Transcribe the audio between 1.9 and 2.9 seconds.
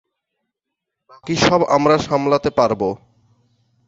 সামলাতে পারব।